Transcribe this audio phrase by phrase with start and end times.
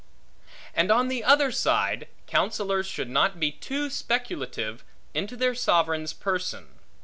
[0.73, 6.69] And on the other side, counsellors should not be too speculative into their sovereign's person.